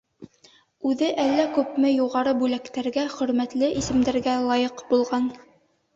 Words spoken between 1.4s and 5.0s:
күпме юғары бүләктәргә, хөрмәтле исемдәргә лайыҡ